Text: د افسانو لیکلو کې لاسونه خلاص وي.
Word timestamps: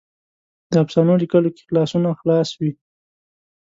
د 0.71 0.73
افسانو 0.83 1.13
لیکلو 1.21 1.49
کې 1.55 1.63
لاسونه 1.75 2.09
خلاص 2.19 2.49
وي. 2.59 2.71